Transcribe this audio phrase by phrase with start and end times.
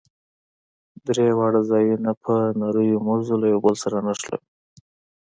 [1.07, 4.45] درې واړه ځايونه په نريو مزو له يو بل سره نښلوو.